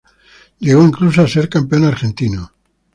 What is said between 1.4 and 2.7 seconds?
campeón argentino.